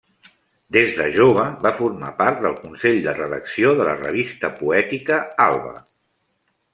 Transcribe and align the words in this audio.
Des 0.75 0.93
de 0.99 1.05
jove 1.17 1.43
va 1.65 1.71
formar 1.81 2.09
part 2.21 2.41
del 2.45 2.57
Consell 2.63 2.97
de 3.07 3.15
Redacció 3.19 3.73
de 3.81 3.87
la 3.89 3.93
revista 4.01 4.51
poètica 4.63 5.21
Alba. 5.47 5.75